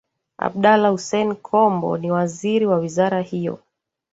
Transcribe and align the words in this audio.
Abdallah 0.45 0.91
Hussein 0.93 1.35
Kombo 1.35 1.97
ni 1.97 2.11
Waziri 2.11 2.65
wa 2.65 2.77
Wizara 2.77 3.21
hiyo 3.21 3.59